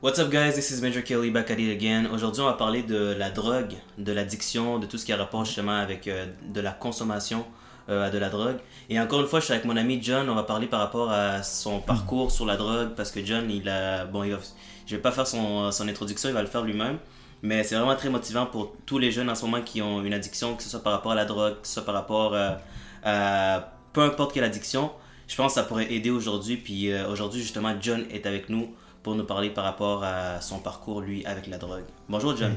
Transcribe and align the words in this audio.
What's 0.00 0.20
up, 0.20 0.30
guys? 0.30 0.54
This 0.54 0.70
is 0.70 0.80
Major 0.80 1.02
Kelly 1.02 1.28
back 1.30 1.50
at 1.50 1.58
it 1.58 1.72
again. 1.72 2.06
Aujourd'hui, 2.14 2.40
on 2.40 2.46
va 2.46 2.52
parler 2.52 2.84
de 2.84 3.16
la 3.18 3.30
drogue, 3.30 3.72
de 3.98 4.12
l'addiction, 4.12 4.78
de 4.78 4.86
tout 4.86 4.96
ce 4.96 5.04
qui 5.04 5.12
a 5.12 5.16
rapport 5.16 5.44
justement 5.44 5.74
avec 5.74 6.06
euh, 6.06 6.26
de 6.54 6.60
la 6.60 6.70
consommation 6.70 7.44
euh, 7.88 8.08
de 8.08 8.16
la 8.16 8.28
drogue. 8.28 8.58
Et 8.90 9.00
encore 9.00 9.22
une 9.22 9.26
fois, 9.26 9.40
je 9.40 9.46
suis 9.46 9.54
avec 9.54 9.64
mon 9.64 9.76
ami 9.76 9.98
John. 10.00 10.30
On 10.30 10.36
va 10.36 10.44
parler 10.44 10.68
par 10.68 10.78
rapport 10.78 11.10
à 11.10 11.42
son 11.42 11.80
parcours 11.80 12.30
sur 12.30 12.46
la 12.46 12.56
drogue 12.56 12.90
parce 12.94 13.10
que 13.10 13.24
John, 13.24 13.50
il 13.50 13.68
a. 13.68 14.04
Bon, 14.04 14.22
il 14.22 14.38
je 14.86 14.94
vais 14.94 15.02
pas 15.02 15.10
faire 15.10 15.26
son, 15.26 15.72
son 15.72 15.88
introduction, 15.88 16.28
il 16.28 16.32
va 16.32 16.42
le 16.42 16.48
faire 16.48 16.62
lui-même. 16.62 16.98
Mais 17.42 17.64
c'est 17.64 17.74
vraiment 17.74 17.96
très 17.96 18.08
motivant 18.08 18.46
pour 18.46 18.76
tous 18.86 18.98
les 18.98 19.10
jeunes 19.10 19.28
en 19.28 19.34
ce 19.34 19.44
moment 19.44 19.62
qui 19.62 19.82
ont 19.82 20.04
une 20.04 20.14
addiction, 20.14 20.54
que 20.54 20.62
ce 20.62 20.68
soit 20.68 20.84
par 20.84 20.92
rapport 20.92 21.10
à 21.10 21.16
la 21.16 21.24
drogue, 21.24 21.60
que 21.60 21.66
ce 21.66 21.74
soit 21.74 21.84
par 21.84 21.96
rapport 21.96 22.34
euh, 22.34 22.50
à 23.02 23.72
peu 23.92 24.02
importe 24.02 24.32
quelle 24.32 24.44
addiction. 24.44 24.92
Je 25.26 25.34
pense 25.34 25.54
que 25.54 25.60
ça 25.60 25.66
pourrait 25.66 25.92
aider 25.92 26.10
aujourd'hui. 26.10 26.56
Puis 26.56 26.94
aujourd'hui, 27.10 27.42
justement, 27.42 27.74
John 27.80 28.04
est 28.12 28.26
avec 28.26 28.48
nous 28.48 28.72
pour 29.02 29.14
nous 29.14 29.24
parler 29.24 29.50
par 29.50 29.64
rapport 29.64 30.02
à 30.04 30.40
son 30.40 30.58
parcours, 30.58 31.00
lui, 31.00 31.24
avec 31.26 31.46
la 31.46 31.58
drogue. 31.58 31.84
Bonjour, 32.08 32.36
John. 32.36 32.54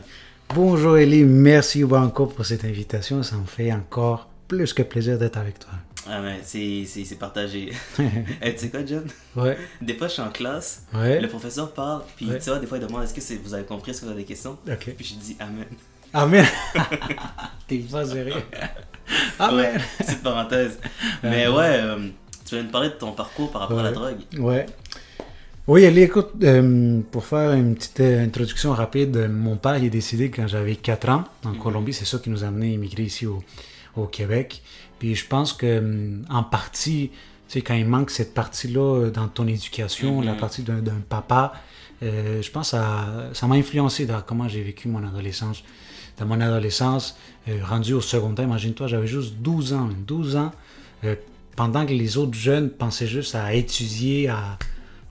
Bonjour 0.53 0.97
Elie, 0.97 1.23
merci 1.23 1.83
encore 1.85 2.33
pour 2.33 2.45
cette 2.45 2.65
invitation. 2.65 3.23
Ça 3.23 3.37
me 3.37 3.45
fait 3.45 3.71
encore 3.71 4.27
plus 4.47 4.73
que 4.73 4.83
plaisir 4.83 5.17
d'être 5.17 5.37
avec 5.37 5.59
toi. 5.59 5.71
Ah, 6.09 6.19
mais 6.19 6.39
c'est 6.43 7.15
partagé. 7.19 7.71
Eh, 8.41 8.53
tu 8.53 8.59
sais 8.61 8.69
quoi, 8.69 8.85
John? 8.85 9.05
Ouais, 9.35 9.57
Des 9.81 9.93
fois, 9.95 10.07
je 10.07 10.13
suis 10.13 10.21
en 10.21 10.29
classe, 10.31 10.85
ouais. 10.93 11.21
le 11.21 11.27
professeur 11.27 11.71
parle, 11.71 12.01
puis 12.17 12.27
Ouais. 12.29 12.39
tu 12.39 12.49
vois, 12.49 12.59
des 12.59 12.67
fois, 12.67 12.79
il 12.79 12.85
demande 12.85 13.03
est-ce 13.03 13.13
que 13.13 13.41
vous 13.43 13.53
avez 13.53 13.63
compris, 13.63 13.91
est-ce 13.91 14.01
que 14.01 14.05
vous 14.05 14.11
avez 14.11 14.21
des 14.21 14.27
questions? 14.27 14.57
Ok. 14.67 14.93
Puis 14.97 15.05
je 15.05 15.13
dis 15.15 15.37
Amen. 15.39 15.65
Amen. 16.13 16.45
T'es 17.67 17.77
pas 17.89 18.05
sérieux. 18.05 18.33
Amen. 19.39 19.55
Ouais, 19.75 19.81
petite 19.99 20.23
parenthèse. 20.23 20.79
Mais 21.23 21.47
ouais, 21.47 21.79
euh, 21.81 22.09
tu 22.45 22.55
vas 22.57 22.63
nous 22.63 22.69
parler 22.71 22.89
de 22.89 22.95
ton 22.95 23.11
parcours 23.13 23.51
par 23.51 23.61
rapport 23.61 23.79
à 23.79 23.83
la 23.83 23.91
drogue. 23.91 24.17
Ouais. 24.37 24.65
Oui, 25.71 25.85
Elie, 25.85 26.01
écoute, 26.01 26.31
euh, 26.43 26.99
pour 27.11 27.23
faire 27.25 27.53
une 27.53 27.75
petite 27.75 28.01
euh, 28.01 28.25
introduction 28.25 28.73
rapide, 28.73 29.15
euh, 29.15 29.29
mon 29.29 29.55
père 29.55 29.77
il 29.77 29.85
est 29.85 29.89
décédé 29.89 30.29
quand 30.29 30.45
j'avais 30.45 30.75
4 30.75 31.07
ans 31.07 31.23
en 31.45 31.53
Colombie. 31.53 31.93
C'est 31.93 32.03
ça 32.03 32.17
qui 32.17 32.29
nous 32.29 32.43
a 32.43 32.47
amené 32.47 32.71
à 32.71 32.73
immigrer 32.73 33.03
ici 33.03 33.25
au, 33.25 33.41
au 33.95 34.05
Québec. 34.05 34.61
Puis 34.99 35.15
je 35.15 35.25
pense 35.25 35.53
que, 35.53 35.65
euh, 35.65 36.17
en 36.29 36.43
partie, 36.43 37.09
tu 37.47 37.53
sais, 37.53 37.61
quand 37.61 37.73
il 37.73 37.85
manque 37.85 38.09
cette 38.09 38.33
partie-là 38.33 39.11
dans 39.11 39.29
ton 39.29 39.47
éducation, 39.47 40.19
Mhm. 40.19 40.25
la 40.25 40.33
partie 40.33 40.61
d'un 40.63 40.81
papa, 41.07 41.53
euh, 42.03 42.41
je 42.41 42.51
pense 42.51 42.71
que 42.71 42.77
ça 43.31 43.47
m'a 43.47 43.55
influencé 43.55 44.05
dans 44.05 44.19
comment 44.19 44.49
j'ai 44.49 44.63
vécu 44.63 44.89
mon 44.89 45.07
adolescence. 45.07 45.63
Dans 46.17 46.25
mon 46.25 46.41
adolescence, 46.41 47.15
euh, 47.47 47.59
rendu 47.63 47.93
au 47.93 48.01
secondaire, 48.01 48.43
imagine-toi, 48.43 48.87
j'avais 48.87 49.07
juste 49.07 49.35
12 49.35 49.71
ans. 49.71 49.87
12 50.05 50.35
ans, 50.35 50.51
euh, 51.05 51.15
pendant 51.55 51.85
que 51.85 51.93
les 51.93 52.17
autres 52.17 52.33
jeunes 52.33 52.69
pensaient 52.69 53.07
juste 53.07 53.35
à 53.35 53.53
étudier, 53.53 54.27
à 54.27 54.57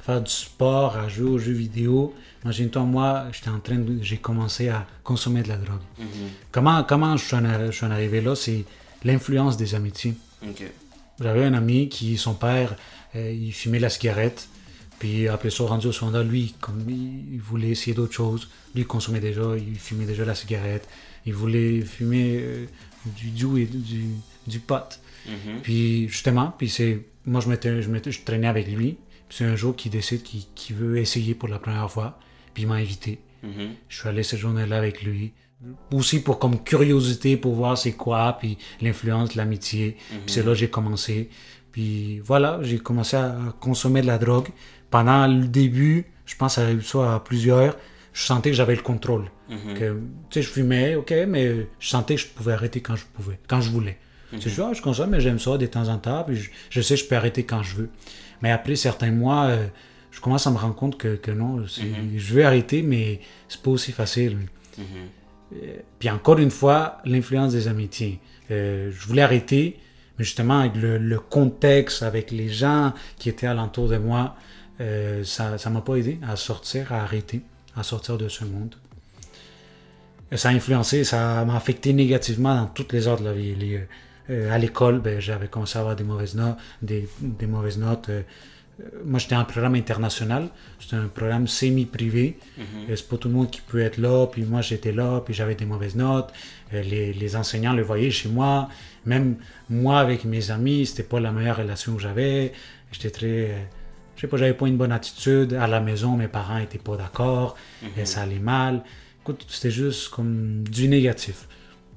faire 0.02 0.20
du 0.22 0.30
sport, 0.30 0.96
à 0.96 1.08
jouer 1.08 1.28
aux 1.30 1.38
jeux 1.38 1.52
vidéo. 1.52 2.14
Imagine-toi, 2.44 2.82
moi, 2.82 3.26
j'étais 3.32 3.50
en 3.50 3.60
train 3.60 3.76
de, 3.78 3.98
j'ai 4.02 4.16
commencé 4.16 4.68
à 4.68 4.86
consommer 5.04 5.42
de 5.42 5.48
la 5.48 5.56
drogue. 5.56 5.80
Mhm. 5.98 6.06
Comment, 6.50 6.82
comment 6.84 7.16
je 7.16 7.24
suis 7.24 7.36
en, 7.36 7.42
arri- 7.44 7.66
je 7.66 7.76
suis 7.76 7.86
en 7.86 7.90
arrivé 7.90 8.20
là? 8.20 8.34
C'est 8.34 8.64
l'influence 9.04 9.56
des 9.56 9.74
amitiés. 9.74 10.14
J'avais 11.20 11.44
un 11.44 11.54
ami 11.54 11.88
qui, 11.90 12.16
son 12.16 12.34
père, 12.34 12.74
euh, 13.14 13.30
il 13.30 13.52
fumait 13.52 13.78
la 13.78 13.90
cigarette. 13.90 14.48
Puis 14.98 15.28
après 15.28 15.50
ça, 15.50 15.64
rendu 15.64 15.86
au 15.86 15.92
secondaire, 15.92 16.24
lui, 16.24 16.54
comme 16.60 16.84
il, 16.88 17.38
voulait 17.40 17.68
essayer 17.70 17.94
d'autres 17.94 18.12
choses. 18.14 18.48
Lui, 18.74 18.82
il 18.82 18.86
consommait 18.86 19.20
déjà, 19.20 19.42
il 19.56 19.78
fumait 19.78 20.04
déjà 20.06 20.24
la 20.24 20.34
cigarette. 20.34 20.86
Il 21.26 21.34
voulait 21.34 21.80
fumer 21.82 22.38
euh, 22.40 22.66
du 23.16 23.30
du 23.30 23.62
et 23.62 23.66
du, 23.66 24.04
du 24.46 24.58
pot. 24.60 24.98
Mhm. 25.26 25.60
Puis 25.62 26.08
justement, 26.08 26.52
puis 26.56 26.68
c'est 26.70 27.00
moi 27.26 27.40
je 27.42 27.48
je 27.50 28.10
je 28.10 28.20
traînais 28.24 28.46
avec 28.46 28.66
lui. 28.68 28.96
C'est 29.31 29.45
un 29.45 29.56
jour 29.56 29.75
qu'il 29.77 29.92
décide 29.92 30.23
qu'il 30.23 30.77
veut 30.77 30.98
essayer 30.98 31.34
pour 31.34 31.48
la 31.48 31.59
première 31.59 31.91
fois. 31.91 32.19
Puis 32.53 32.64
il 32.64 32.67
m'a 32.67 32.75
invité. 32.75 33.20
Mhm. 33.42 33.75
Je 33.89 33.98
suis 33.98 34.09
allé 34.09 34.23
cette 34.23 34.41
journée-là 34.41 34.77
avec 34.77 35.03
lui. 35.03 35.33
Aussi 35.92 36.23
pour 36.23 36.39
comme 36.39 36.62
curiosité 36.62 37.36
pour 37.36 37.55
voir 37.55 37.77
c'est 37.77 37.92
quoi 37.92 38.36
puis 38.39 38.58
l'influence, 38.81 39.34
l'amitié. 39.34 39.96
Puis 40.08 40.20
c'est 40.27 40.42
là 40.42 40.52
que 40.52 40.55
j'ai 40.55 40.70
commencé. 40.70 41.30
Puis 41.70 42.19
voilà, 42.20 42.58
j'ai 42.63 42.79
commencé 42.79 43.17
à 43.17 43.36
consommer 43.61 44.02
de 44.02 44.07
la 44.07 44.19
drogue. 44.19 44.48
Pendant 44.90 45.27
le 45.27 45.46
début, 45.46 46.07
je 46.27 46.35
pense 46.35 46.58
à 46.58 46.67
ça 46.83 47.14
à 47.14 47.20
plusieurs, 47.20 47.77
je 48.13 48.23
sentais 48.23 48.51
que 48.51 48.57
j'avais 48.57 48.74
le 48.74 48.83
contrôle. 48.83 49.30
Mhm. 49.48 49.74
Que, 49.74 50.01
tu 50.30 50.35
sais, 50.35 50.42
je 50.42 50.48
fumais, 50.48 50.95
ok, 50.96 51.13
mais 51.29 51.69
je 51.79 51.89
sentais 51.89 52.17
que 52.17 52.20
je 52.23 52.27
pouvais 52.27 52.52
arrêter 52.52 52.80
quand 52.80 52.96
je 52.96 53.05
pouvais, 53.05 53.39
quand 53.46 53.61
je 53.61 53.70
voulais. 53.70 53.98
C'est 54.39 54.48
sûr, 54.48 54.69
ah, 54.70 54.73
je 54.73 54.80
consomme, 54.80 55.11
mais 55.11 55.20
j'aime 55.20 55.40
ça 55.40 55.58
de 55.58 55.67
temps 55.67 55.89
en 55.89 55.98
temps, 55.98 56.23
puis 56.23 56.36
je, 56.36 56.51
je 56.70 56.80
sais 56.80 56.95
que 56.95 57.01
je 57.01 57.07
peux 57.07 57.17
arrêter 57.17 57.42
quand 57.42 57.64
je 57.64 57.74
veux. 57.74 57.90
Mais 58.42 58.51
après 58.51 58.77
certains 58.77 59.11
mois, 59.11 59.46
euh, 59.46 59.67
je 60.11 60.20
commence 60.20 60.46
à 60.46 60.51
me 60.51 60.56
rendre 60.56 60.74
compte 60.74 60.96
que, 60.98 61.17
que 61.17 61.30
non, 61.30 61.67
c'est- 61.68 61.83
je 62.17 62.34
veux 62.34 62.45
arrêter, 62.45 62.83
mais 62.83 63.20
c'est 63.48 63.61
pas 63.62 63.70
aussi 63.70 63.92
facile. 63.92 64.39
Mhm. 64.78 64.84
Euh, 65.55 65.77
Puis 65.98 66.08
encore 66.11 66.39
une 66.39 66.51
fois, 66.51 66.98
l'influence 67.05 67.52
des 67.52 67.68
amitiés. 67.68 68.18
Euh, 68.51 68.90
je 68.92 69.06
voulais 69.06 69.23
arrêter, 69.23 69.78
mais 70.18 70.24
justement 70.24 70.61
avec 70.61 70.77
le, 70.77 70.98
le 70.98 71.18
contexte, 71.18 72.02
avec 72.02 72.30
les 72.30 72.48
gens 72.48 72.92
qui 73.18 73.28
étaient 73.28 73.46
alentour 73.46 73.89
de 73.89 73.98
moi, 73.98 74.36
ça 75.24 75.57
ne 75.67 75.70
m'a 75.74 75.80
pas 75.83 75.96
aidé 75.96 76.18
à 76.27 76.36
sortir, 76.36 76.90
à 76.92 77.02
arrêter, 77.02 77.42
à 77.77 77.83
sortir 77.83 78.17
de 78.17 78.28
ce 78.28 78.45
monde. 78.45 78.74
Ça 80.34 80.48
a 80.48 80.52
influencé, 80.52 81.05
ça 81.05 81.45
m'a 81.45 81.57
affecté 81.57 81.92
négativement 81.92 82.55
dans 82.55 82.67
toutes 82.67 82.92
les 82.92 83.07
heures 83.08 83.18
de 83.20 83.24
la 83.24 83.33
vie. 83.34 83.55
Les, 83.57 83.80
à 84.51 84.58
l'école, 84.58 85.01
ben, 85.01 85.20
j'avais 85.20 85.48
commencé 85.48 85.77
à 85.79 85.80
avoir 85.80 85.96
des 85.96 86.05
mauvaises 86.05 86.35
notes. 86.35 86.57
Des, 86.83 87.08
des 87.20 87.46
mauvaises 87.46 87.79
notes 87.79 88.08
euh, 88.08 88.23
euh, 88.80 88.85
moi, 89.05 89.18
j'étais 89.18 89.36
en 89.36 89.45
programme 89.45 89.74
international. 89.74 90.48
C'était 90.79 90.96
un 90.96 91.08
programme 91.08 91.46
semi-privé. 91.46 92.39
Euh, 92.58 92.96
C'est 92.96 93.08
pas 93.08 93.17
tout 93.17 93.29
le 93.29 93.35
monde 93.35 93.51
qui 93.51 93.61
peut 93.61 93.80
être 93.80 93.98
là. 93.98 94.27
Puis 94.27 94.42
moi, 94.42 94.63
j'étais 94.63 94.92
là, 94.92 95.20
puis 95.20 95.35
j'avais 95.35 95.55
des 95.55 95.67
mauvaises 95.67 95.96
notes. 95.96 96.30
Euh, 96.73 96.83
les, 96.83 97.13
les 97.13 97.36
enseignants 97.36 97.73
le 97.73 97.83
voyaient 97.83 98.11
chez 98.11 98.29
moi. 98.29 98.69
Même 99.07 99.36
moi, 99.69 100.01
avec 100.01 100.24
mes 100.24 100.51
amis, 100.51 100.86
c'était 100.86 101.02
pas 101.02 101.20
la 101.20 101.33
meilleure 101.33 101.58
relation 101.58 101.95
que 101.95 102.02
j'avais. 102.02 102.52
J'étais 102.92 103.11
très... 103.11 103.27
euh, 103.27 103.63
je 104.17 104.23
sais 104.23 104.27
pas, 104.27 104.36
j'avais 104.36 104.55
pas 104.55 104.67
une 104.67 104.77
bonne 104.77 104.92
attitude. 104.92 105.55
À 105.55 105.67
la 105.67 105.80
maison, 105.80 106.17
mes 106.17 106.29
parents 106.29 106.58
étaient 106.58 106.79
pas 106.79 106.96
d'accord. 106.96 107.57
Et 107.96 108.05
ça 108.05 108.23
allait 108.23 108.39
mal. 108.39 108.83
Écoute, 109.23 109.46
c'était 109.48 109.70
juste 109.70 110.11
comme 110.11 110.63
du 110.64 110.89
négatif. 110.89 111.48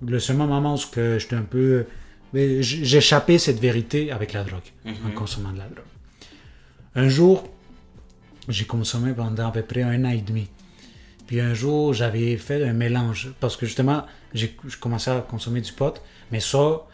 Le 0.06 0.20
seul 0.20 0.38
moment 0.38 0.76
où 0.76 0.78
j'étais 0.78 1.36
un 1.36 1.44
peu... 1.44 1.86
mais 2.34 2.62
J'échappais 2.62 3.38
cette 3.38 3.60
vérité 3.60 4.12
avec 4.12 4.34
la 4.34 4.44
drogue, 4.44 4.62
en 4.86 5.12
consommant 5.12 5.52
de 5.52 5.60
la 5.60 5.66
drogue. 5.66 5.86
Un 6.96 7.10
jour, 7.10 7.48
j'ai 8.50 8.66
consommé 8.66 9.14
pendant 9.14 9.48
à 9.48 9.52
peu 9.52 9.62
près 9.62 9.84
un 9.84 10.04
an 10.06 10.10
et 10.10 10.22
demi. 10.22 10.48
Puis 11.28 11.40
un 11.40 11.54
jour, 11.54 11.94
j'avais 11.94 12.36
fait 12.38 12.64
un 12.64 12.74
mélange. 12.74 13.32
Parce 13.40 13.56
que 13.58 13.66
justement, 13.66 14.06
j'ai 14.34 14.56
je 14.68 14.78
commençais 14.78 15.12
à 15.12 15.22
consommer 15.22 15.62
du 15.62 15.72
pot. 15.72 16.02
Mais 16.32 16.40
ça, 16.40 16.86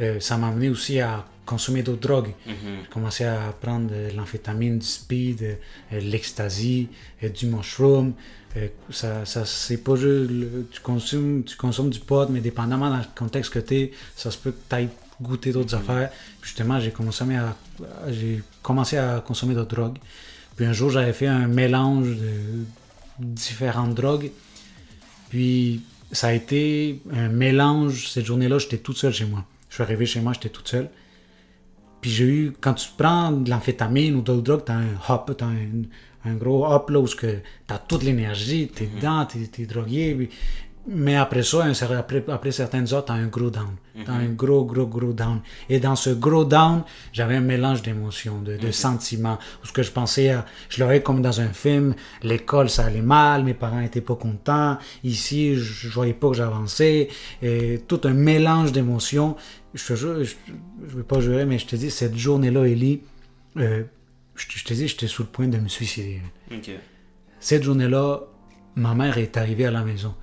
euh, 0.00 0.20
ça 0.20 0.36
m'a 0.36 0.48
amené 0.48 0.68
aussi 0.68 1.00
à 1.00 1.24
consommer 1.50 1.82
d'autres 1.82 2.00
drogues. 2.08 2.32
Mhm. 2.46 2.54
J'ai 2.82 2.88
commencé 2.90 3.24
à 3.24 3.38
prendre 3.60 3.86
de 3.90 4.16
l'amphétamine, 4.16 4.78
du 4.78 4.86
speed, 4.86 5.42
euh, 5.42 6.00
l'ecstasy, 6.00 6.88
euh, 7.22 7.28
du 7.28 7.46
mushroom. 7.46 8.12
Euh, 8.56 8.68
ça, 8.90 9.24
ça 9.24 9.44
c'est 9.44 9.82
pas 9.88 9.96
juste 9.96 10.30
le- 10.30 10.66
tu 10.74 10.80
consommes, 10.80 11.42
tu 11.44 11.56
consommes 11.56 11.90
du 11.90 12.00
pot, 12.00 12.26
mais 12.30 12.40
dépendamment 12.40 12.90
dans 12.90 12.98
le 12.98 13.10
contexte 13.22 13.52
que 13.52 13.58
tu 13.68 13.74
es, 13.76 13.92
ça 14.16 14.30
se 14.30 14.38
peut 14.38 14.52
que 14.52 14.62
tu 14.68 14.74
ailles 14.76 14.88
goûter 15.20 15.52
d'autres 15.52 15.74
affaires. 15.74 16.10
Puis 16.40 16.48
justement, 16.50 16.78
j'ai 16.80 16.90
commencé 16.92 17.22
à, 17.34 17.56
j'ai 18.08 18.42
commencé 18.62 18.96
à 18.96 19.22
consommer 19.30 19.54
d'autres 19.54 19.74
drogues. 19.76 19.98
Puis 20.56 20.64
un 20.66 20.72
jour, 20.72 20.90
j'avais 20.90 21.12
fait 21.12 21.26
un 21.28 21.46
mélange 21.48 22.08
de 22.16 22.64
différentes 23.18 23.94
drogues. 23.94 24.30
Puis 25.30 25.82
ça 26.12 26.28
a 26.28 26.32
été 26.32 27.00
un 27.12 27.28
mélange. 27.28 28.08
Cette 28.08 28.24
journée-là, 28.26 28.58
j'étais 28.58 28.78
toute 28.78 28.96
seule 28.96 29.12
chez 29.12 29.26
moi. 29.26 29.44
Je 29.68 29.74
suis 29.76 29.82
arrivé 29.82 30.06
chez 30.06 30.20
moi, 30.20 30.32
j'étais 30.32 30.48
toute 30.48 30.68
seule. 30.68 30.88
Puis 32.00 32.10
j'ai 32.10 32.24
eu, 32.24 32.52
quand 32.60 32.74
tu 32.74 32.88
prends 32.96 33.30
de 33.32 33.50
l'amphétamine 33.50 34.14
ou 34.16 34.20
d'autres 34.22 34.42
drogues, 34.42 34.64
t'as 34.64 34.74
un 34.74 34.94
hop, 35.08 35.32
t'as 35.36 35.46
un, 35.46 35.82
un 36.24 36.34
gros 36.34 36.66
hop 36.66 36.90
là 36.90 37.00
où 37.00 37.06
tu 37.08 37.26
as 37.68 37.78
toute 37.78 38.02
l'énergie, 38.02 38.68
t'es 38.74 38.86
dedans, 38.86 39.26
t'es 39.26 39.62
es 39.62 39.66
drogué. 39.66 40.14
puis- 40.14 40.28
mais 40.88 41.16
après 41.16 41.42
ça, 41.42 41.64
après, 41.98 42.24
après 42.28 42.52
certaines 42.52 42.92
heures, 42.94 43.04
t'as 43.04 43.14
un 43.14 43.26
gros 43.26 43.50
down. 43.50 43.74
T'as 44.04 44.12
un 44.12 44.28
gros, 44.30 44.64
gros, 44.64 44.86
gros 44.86 45.12
down. 45.12 45.40
Et 45.68 45.78
dans 45.78 45.94
ce 45.96 46.10
gros 46.10 46.44
down, 46.44 46.82
j'avais 47.12 47.36
un 47.36 47.40
mélange 47.42 47.82
d'émotions, 47.82 48.40
de, 48.40 48.56
de 48.56 48.70
sentiments. 48.70 49.38
Où 49.62 49.66
ce 49.66 49.72
que 49.72 49.82
je 49.82 49.90
pensais, 49.90 50.30
à, 50.30 50.46
je 50.70 50.80
l'aurais 50.82 51.02
comme 51.02 51.20
dans 51.22 51.40
un 51.40 51.48
film, 51.52 51.94
l'école 52.22 52.70
ça 52.70 52.86
allait 52.86 53.02
mal, 53.02 53.44
mes 53.44 53.52
parents 53.54 53.80
étaient 53.80 54.00
pas 54.00 54.14
contents. 54.16 54.78
Ici, 55.04 55.54
je, 55.56 55.60
je 55.62 55.88
voyais 55.92 56.14
pas 56.14 56.30
que 56.30 56.36
j'avançais. 56.36 57.08
Tout 57.88 58.00
un 58.04 58.14
mélange 58.14 58.72
d'émotions. 58.72 59.36
Je 59.74 59.86
te 59.86 59.94
jure, 59.94 60.24
je, 60.24 60.34
je 60.88 60.96
vais 60.96 61.02
pas 61.02 61.20
jurer, 61.20 61.44
mais 61.44 61.58
je 61.58 61.66
te 61.66 61.76
dis, 61.76 61.90
cette 61.90 62.16
journée-là, 62.16 62.64
Ellie, 62.66 63.02
euh, 63.58 63.84
je, 64.34 64.46
te- 64.48 64.52
je 64.58 64.64
te 64.64 64.74
dis, 64.74 64.88
j'étais 64.88 65.06
sur 65.06 65.24
le 65.24 65.28
point 65.28 65.46
de 65.46 65.58
me 65.58 65.68
suicider. 65.68 66.20
Cette 67.38 67.62
journée-là, 67.64 68.20
ma 68.76 68.94
mère 68.94 69.18
est 69.18 69.36
arrivée 69.36 69.66
à 69.66 69.70
la 69.70 69.82
maison. 69.84 70.14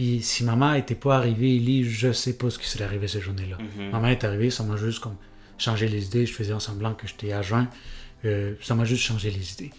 Puis 0.00 0.22
si 0.22 0.44
ma 0.44 0.56
mère 0.56 0.72
n'était 0.72 0.94
pas 0.94 1.18
arrivée, 1.18 1.56
Ellie, 1.56 1.84
je 1.84 2.10
sais 2.10 2.32
pas 2.32 2.48
ce 2.48 2.58
qui 2.58 2.66
serait 2.66 2.84
arrivé 2.84 3.06
cette 3.06 3.20
journée-là. 3.20 3.58
Mhm. 3.58 3.90
Ma 3.90 4.00
mère 4.00 4.12
est 4.12 4.24
arrivée, 4.24 4.48
ça 4.48 4.62
m'a 4.62 4.78
juste 4.78 5.00
comme 5.00 5.16
changé 5.58 5.88
les 5.88 6.06
idées. 6.06 6.24
Je 6.24 6.32
faisais 6.32 6.54
en 6.54 6.58
semblant 6.58 6.94
que 6.94 7.06
j'étais 7.06 7.34
à 7.34 7.42
jeun. 7.42 7.66
Euh, 8.24 8.54
ça 8.62 8.74
m'a 8.74 8.86
juste 8.86 9.02
changé 9.02 9.30
les 9.30 9.52
idées. 9.52 9.70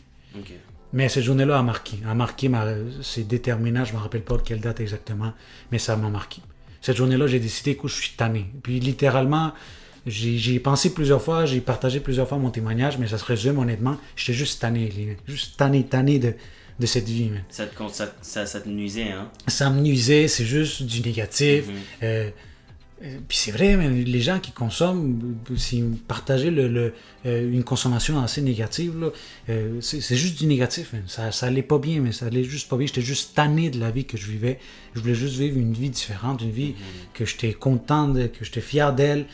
Mais 0.93 1.09
cette 1.09 1.23
journée-là 1.23 1.57
a 1.57 1.63
marqué. 1.63 1.97
A 2.07 2.13
marqué, 2.13 2.49
ma... 2.49 2.67
c'est 3.01 3.27
déterminant, 3.27 3.83
je 3.83 3.93
ne 3.93 3.97
me 3.97 4.03
rappelle 4.03 4.21
pas 4.21 4.37
de 4.37 4.43
quelle 4.43 4.59
date 4.59 4.79
exactement, 4.79 5.33
mais 5.71 5.79
ça 5.79 5.97
m'a 5.97 6.11
marqué. 6.11 6.43
Cette 6.81 6.97
journée-là, 6.97 7.25
j'ai 7.25 7.39
décidé 7.39 7.75
que 7.75 7.87
je 7.87 7.95
suis 7.95 8.11
tanné. 8.11 8.45
Puis 8.61 8.79
littéralement, 8.79 9.53
j'ai 10.05 10.59
pensé 10.59 10.93
plusieurs 10.93 11.23
fois, 11.23 11.47
j'ai 11.47 11.61
partagé 11.61 11.99
plusieurs 11.99 12.27
fois 12.27 12.37
mon 12.37 12.51
témoignage, 12.51 12.99
mais 12.99 13.07
ça 13.07 13.17
se 13.17 13.25
résume 13.25 13.57
honnêtement, 13.57 13.97
j'étais 14.15 14.33
juste 14.33 14.61
tanné, 14.61 15.17
juste 15.27 15.57
tanné, 15.57 15.83
tanné 15.83 16.19
de, 16.19 16.35
de 16.81 16.85
cette 16.87 17.07
vie. 17.07 17.29
Ça 17.49 17.65
te, 17.67 17.75
ça, 18.21 18.45
ça, 18.45 18.59
te 18.59 18.67
nuisait, 18.67 19.11
hein? 19.11 19.29
Ça 19.47 19.69
me 19.69 19.79
nuisait, 19.79 20.27
c'est 20.27 20.45
juste 20.45 20.83
du 20.83 21.01
négatif. 21.01 21.67
Mm-hmm. 21.67 22.03
euh, 22.03 22.29
euh, 23.03 23.17
puis 23.27 23.37
c'est 23.37 23.51
vrai, 23.51 23.75
les 23.77 24.21
gens 24.21 24.39
qui 24.39 24.51
consomment, 24.51 25.35
s'ils 25.55 25.91
partageaient 26.07 26.51
le, 26.51 26.93
euh, 27.25 27.51
une 27.51 27.63
consommation 27.63 28.21
assez 28.21 28.41
négative, 28.41 29.11
c'est 29.79 30.15
juste 30.15 30.39
du 30.39 30.45
négatif. 30.47 30.93
Ça, 31.07 31.31
ça 31.31 31.47
allait 31.47 31.63
pas 31.63 31.79
bien, 31.79 31.99
mais 31.99 32.11
ça 32.11 32.25
allait 32.25 32.43
juste 32.43 32.67
pas 32.67 32.77
bien. 32.77 32.87
J'étais 32.87 33.01
juste 33.01 33.35
tanné 33.35 33.69
de 33.69 33.79
la 33.79 33.91
vie 33.91 34.05
que 34.05 34.17
je 34.17 34.27
vivais. 34.27 34.59
Je 34.95 35.01
voulais 35.01 35.15
juste 35.15 35.35
vivre 35.37 35.57
une 35.57 35.73
vie 35.73 35.89
différente, 35.89 36.41
une 36.41 36.51
vie 36.51 36.71
mm-hmm. 36.71 37.13
que 37.13 37.25
j'étais 37.25 37.53
content, 37.53 38.13
que 38.13 38.43
j'étais 38.43 38.61
fier 38.61 38.93
d'elle. 38.93 39.25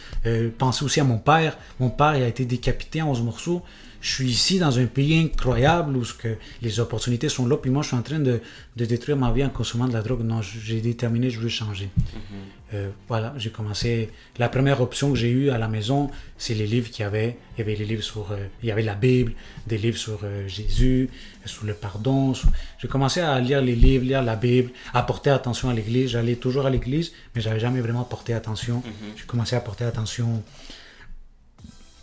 Penser 0.57 0.83
aussi 0.83 0.99
à 0.99 1.05
mon 1.05 1.17
père. 1.17 1.57
Mon 1.79 1.89
père, 1.89 2.15
il 2.15 2.23
a 2.23 2.27
été 2.27 2.45
décapité 2.45 3.01
en 3.01 3.09
11 3.09 3.21
morceaux 3.21 3.63
je 4.01 4.09
suis 4.09 4.29
ici 4.29 4.59
dans 4.59 4.79
un 4.79 4.85
pays 4.85 5.17
incroyable 5.17 5.95
où 5.97 6.03
que 6.17 6.35
les 6.61 6.79
opportunités 6.79 7.29
sont 7.29 7.47
là, 7.47 7.57
puis 7.57 7.71
moi 7.71 7.81
je 7.81 7.89
suis 7.89 7.97
en 7.97 8.01
train 8.01 8.19
de, 8.19 8.41
de 8.75 8.85
détruire 8.85 9.17
ma 9.17 9.31
vie 9.31 9.43
en 9.43 9.49
consommant 9.49 9.87
de 9.87 9.93
la 9.93 10.01
drogue. 10.01 10.23
Non, 10.23 10.41
j'ai 10.41 10.81
déterminé, 10.81 11.29
je 11.29 11.39
veux 11.39 11.49
changer. 11.49 11.85
Mm-hmm. 11.85 12.73
euh, 12.73 12.89
voilà, 13.07 13.33
j'ai 13.37 13.49
commencé. 13.49 14.09
La 14.37 14.49
première 14.49 14.81
option 14.81 15.11
que 15.11 15.17
j'ai 15.17 15.29
eue 15.29 15.49
à 15.49 15.57
la 15.57 15.67
maison, 15.67 16.11
c'est 16.37 16.53
les 16.53 16.67
livres 16.67 16.89
qu'il 16.89 17.03
y 17.03 17.05
avait. 17.05 17.37
Il 17.55 17.59
y 17.59 17.61
avait 17.63 17.75
les 17.75 17.85
livres 17.85 18.03
sur. 18.03 18.31
Euh, 18.31 18.47
il 18.61 18.69
y 18.69 18.71
avait 18.71 18.83
la 18.83 18.95
Bible, 18.95 19.33
des 19.65 19.77
livres 19.77 19.97
sur 19.97 20.19
euh, 20.23 20.47
Jésus, 20.47 21.09
sur 21.45 21.65
le 21.65 21.73
pardon. 21.73 22.33
J'ai 22.79 22.87
commencé 22.87 23.21
à 23.21 23.39
lire 23.39 23.61
les 23.61 23.75
livres, 23.75 24.05
lire 24.05 24.21
la 24.21 24.35
Bible, 24.35 24.71
à 24.93 25.01
porter 25.03 25.31
attention 25.31 25.69
à 25.69 25.73
l'église. 25.73 26.11
J'allais 26.11 26.35
toujours 26.35 26.65
à 26.65 26.69
l'église, 26.69 27.13
mais 27.33 27.41
j'avais 27.41 27.59
jamais 27.59 27.81
vraiment 27.81 28.03
porté 28.03 28.33
attention. 28.33 28.79
Mm-hmm. 28.79 29.17
J'ai 29.17 29.25
commencé 29.25 29.55
à 29.55 29.61
porter 29.61 29.85
attention 29.85 30.43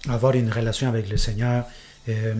avoir 0.09 0.35
une 0.35 0.51
relation 0.51 0.89
avec 0.89 1.09
le 1.09 1.17
Seigneur. 1.17 1.65
Euh, 2.09 2.35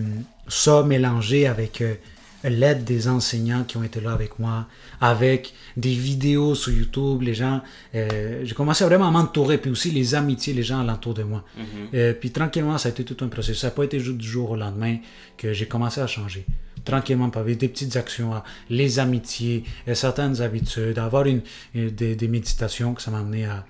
ça 0.47 0.83
mélangé 0.83 1.47
avec 1.47 1.81
euh, 1.81 1.95
l'aide 2.43 2.83
des 2.83 3.07
enseignants 3.07 3.63
qui 3.63 3.77
ont 3.77 3.83
été 3.83 3.99
là 3.99 4.11
avec 4.11 4.37
moi, 4.37 4.67
avec 5.01 5.53
des 5.75 5.93
vidéos 5.93 6.53
sur 6.53 6.71
YouTube, 6.71 7.23
les 7.23 7.33
gens, 7.33 7.61
euh, 7.95 8.41
j'ai 8.43 8.53
commencé 8.53 8.85
vraiment 8.85 9.07
à 9.07 9.11
m'entourer, 9.11 9.57
puis 9.57 9.71
aussi 9.71 9.89
les 9.89 10.13
amitiés, 10.13 10.53
les 10.53 10.61
gens 10.61 10.79
alentour 10.81 11.15
de 11.15 11.23
moi. 11.23 11.43
Mhm. 11.57 12.13
puis 12.19 12.31
tranquillement, 12.31 12.77
ça 12.77 12.89
a 12.89 12.91
été 12.91 13.03
tout 13.03 13.17
un 13.25 13.27
processus. 13.27 13.61
Ça 13.61 13.67
n'a 13.67 13.71
pas 13.71 13.83
été 13.83 13.99
juste 13.99 14.17
du 14.17 14.27
jour 14.27 14.51
au 14.51 14.55
lendemain 14.55 14.97
que 15.37 15.53
j'ai 15.53 15.67
commencé 15.67 15.99
à 16.01 16.07
changer. 16.07 16.45
Tranquillement, 16.83 17.31
avec 17.33 17.57
des 17.57 17.67
petites 17.67 17.95
actions, 17.95 18.31
les 18.69 18.99
amitiés, 18.99 19.63
certaines 19.93 20.39
habitudes, 20.43 20.99
avoir 20.99 21.25
une, 21.25 21.41
des, 21.73 22.27
méditations 22.27 22.93
que 22.93 23.01
ça 23.01 23.09
m'a 23.09 23.19
amené 23.19 23.45
à, 23.45 23.65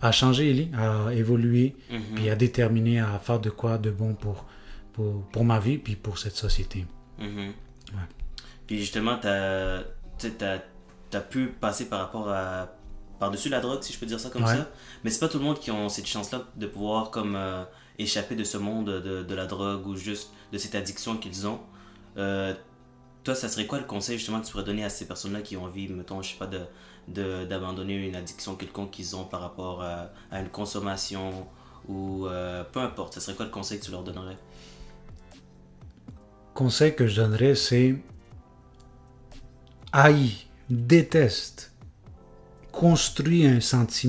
à 0.00 0.12
changer, 0.12 0.70
à 0.76 1.12
évoluer, 1.12 1.76
mhm. 1.90 2.00
puis 2.14 2.30
à 2.30 2.36
déterminer 2.36 3.00
à 3.00 3.18
faire 3.18 3.40
de 3.40 3.50
quoi 3.50 3.78
de 3.78 3.90
bon 3.90 4.14
pour, 4.14 4.46
pour, 4.92 5.22
pour, 5.26 5.44
ma 5.44 5.58
vie, 5.58 5.78
puis 5.78 5.96
pour 5.96 6.18
cette 6.18 6.36
société. 6.36 6.86
Mhm. 7.18 7.52
Puis 8.66 8.78
justement, 8.78 9.18
tu 9.18 9.26
as, 9.26 9.82
as, 11.12 11.20
pu 11.20 11.48
passer 11.48 11.88
par 11.88 12.00
rapport 12.00 12.28
à 12.30 12.68
par-dessus 13.18 13.50
la 13.50 13.60
drogue, 13.60 13.82
si 13.82 13.92
je 13.92 13.98
peux 13.98 14.06
dire 14.06 14.18
ça 14.18 14.30
comme 14.30 14.46
ça. 14.46 14.70
Mais 15.04 15.10
c'est 15.10 15.20
pas 15.20 15.28
tout 15.28 15.38
le 15.38 15.44
monde 15.44 15.58
qui 15.60 15.70
a 15.70 15.88
cette 15.90 16.06
chance-là 16.06 16.42
de 16.56 16.66
pouvoir 16.66 17.10
comme 17.10 17.36
euh, 17.36 17.64
échapper 17.98 18.34
de 18.34 18.44
ce 18.44 18.56
monde 18.56 18.86
de, 18.86 19.22
de, 19.22 19.34
la 19.34 19.44
drogue 19.44 19.86
ou 19.86 19.94
juste 19.94 20.32
de 20.52 20.58
cette 20.58 20.74
addiction 20.74 21.18
qu'ils 21.18 21.46
ont. 21.46 21.60
Euh, 22.16 22.54
toi, 23.24 23.34
ça 23.34 23.48
serait 23.48 23.66
quoi 23.66 23.78
le 23.78 23.84
conseil 23.84 24.18
justement 24.18 24.40
que 24.40 24.46
tu 24.46 24.52
pourrais 24.52 24.64
donner 24.64 24.84
à 24.84 24.90
ces 24.90 25.06
personnes-là 25.06 25.42
qui 25.42 25.56
ont 25.56 25.64
envie, 25.64 25.88
mettons, 25.88 26.22
je 26.22 26.30
sais 26.30 26.38
pas, 26.38 26.46
de 26.46 26.60
d'abandonner 27.08 27.96
une 28.06 28.14
addiction 28.14 28.54
quelconque 28.54 28.92
qu'ils 28.92 29.16
ont 29.16 29.24
par 29.24 29.40
rapport 29.40 29.82
à, 29.82 30.10
à 30.30 30.40
une 30.40 30.48
consommation 30.48 31.48
ou 31.88 32.26
euh, 32.26 32.62
peu 32.64 32.80
importe, 32.80 33.14
ça 33.14 33.20
serait 33.20 33.34
quoi 33.34 33.46
le 33.46 33.50
conseil 33.50 33.80
que 33.80 33.84
tu 33.84 33.90
leur 33.90 34.04
donnerais? 34.04 34.36
Conseil 36.54 36.94
que 36.94 37.06
je 37.06 37.16
donnerais, 37.16 37.54
c'est 37.54 37.96
haï, 39.92 40.46
déteste, 40.68 41.72
construis 42.70 43.46
un 43.46 43.60
sentiment 43.60 44.00